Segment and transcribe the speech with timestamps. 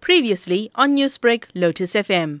[0.00, 2.40] Previously on Newsbreak, Lotus FM.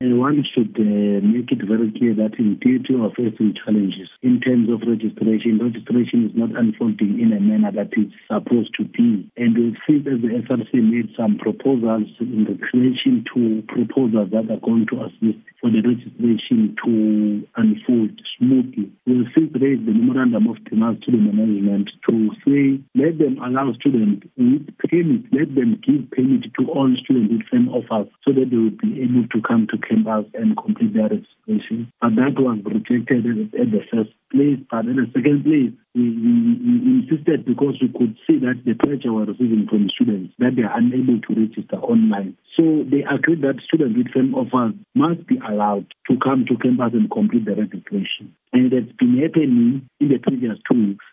[0.00, 4.40] And one should uh, make it very clear that indeed you are facing challenges in
[4.40, 5.62] terms of registration.
[5.62, 9.30] Registration is not unfolding in a manner that it's supposed to be.
[9.36, 14.50] And we see that the SRC made some proposals in the creation to proposals that
[14.50, 18.90] are going to assist for the registration to unfold smoothly.
[19.06, 23.72] We'll see raise the memorandum of demands to the management to say let them allow
[23.74, 28.48] students with permit, let them give permit to all students with same offers so that
[28.50, 31.92] they will be able to come to campus and complete their registration.
[32.00, 34.58] But that was rejected at the first place.
[34.70, 38.74] But in the second place, we, we, we insisted because we could see that the
[38.74, 42.36] pressure we're receiving from students that they are unable to register online.
[42.56, 46.96] So they agreed that students with same offers must be allowed to come to campus
[46.96, 48.32] and complete the registration.
[48.52, 51.04] And it's been happening in the previous two weeks.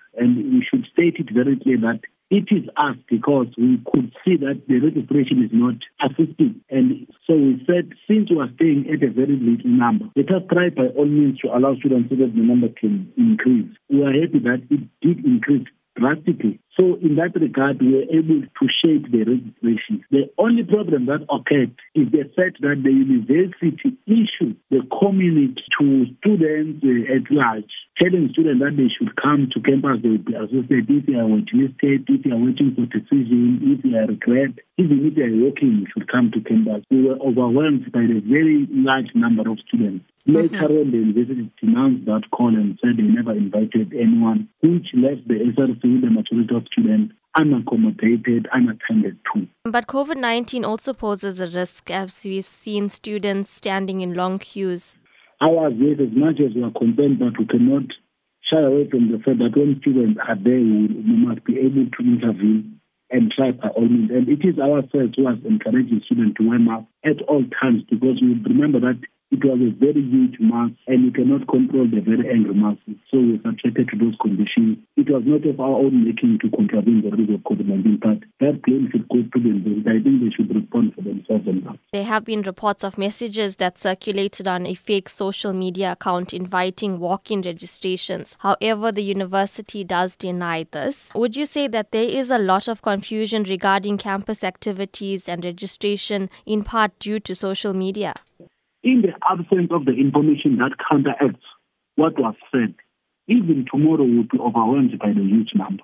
[0.99, 5.41] State it very clear that it is us because we could see that the registration
[5.41, 6.59] is not assisting.
[6.69, 10.43] And so we said, since we are staying at a very little number, let us
[10.51, 13.71] try by all means to allow students so that the number can increase.
[13.89, 16.59] We are happy that it did increase drastically.
[16.79, 20.03] So in that regard, we were able to shape the registration.
[20.11, 26.05] The only problem that occurred is the fact that the university issued the community to
[26.19, 30.33] students uh, at large, telling students that they should come to campus, they will be
[30.33, 30.89] associated.
[30.89, 35.05] if they are waitlisted, if they are waiting for decision, if they are regret, even
[35.05, 36.83] if they are working, they should come to campus.
[36.89, 40.05] We were overwhelmed by the very large number of students.
[40.25, 40.77] Later mm-hmm.
[40.77, 45.35] on, the university denounced that call and said they never invited anyone, which left the
[45.35, 49.47] SRC with the majority of students unaccommodated, unattended to.
[49.63, 54.97] But COVID 19 also poses a risk as we've seen students standing in long queues.
[55.41, 57.87] Ours, yes, as much as we are concerned, but we cannot
[58.43, 61.87] shy away from the fact that when students are there, we, we must be able
[61.87, 64.11] to intervene and try by all means.
[64.11, 68.21] And it is ourselves who has encouraged students to wear masks at all times because
[68.21, 69.01] we remember that
[69.31, 72.97] it was a very huge mass and you cannot control the very angry masses.
[73.13, 74.81] So we are subjected to those conditions.
[74.97, 78.61] It was not of our own making to contravene the rules of COVID-19, but that
[78.65, 79.53] blame should go to the.
[79.85, 80.18] I think
[81.29, 81.79] they should respond for themselves and that.
[81.93, 86.99] There have been reports of messages that circulated on a fake social media account inviting
[86.99, 88.35] walk-in registrations.
[88.39, 91.09] However, the university does deny this.
[91.15, 96.29] Would you say that there is a lot of confusion regarding campus activities and registration
[96.45, 98.13] in part due to social media?
[98.83, 101.43] in the absence of the information that counteracts
[101.95, 102.73] what was said,
[103.27, 105.83] even tomorrow will be overwhelmed by the huge number.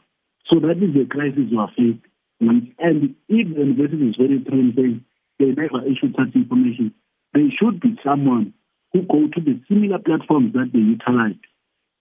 [0.51, 2.01] So that is the crisis we are facing.
[2.39, 5.03] And if the university is very trained,
[5.39, 6.93] they, never issue such information.
[7.33, 8.53] There should be someone
[8.93, 11.39] who go to the similar platforms that they utilize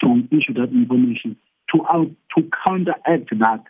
[0.03, 1.37] to issue that information
[1.75, 3.65] to out to counteract that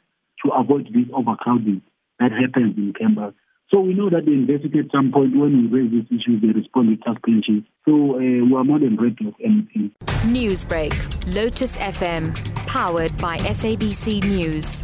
[0.44, 1.82] to avoid this overcrowding
[2.18, 3.34] that happens in campus.
[3.72, 6.48] So we know that they investigate at some point when we raise this issue, they
[6.48, 7.64] respond with clinches.
[7.86, 9.90] So uh, we are more than ready of anything.
[10.30, 10.92] Newsbreak,
[11.34, 12.34] Lotus FM,
[12.66, 14.82] powered by SABC News.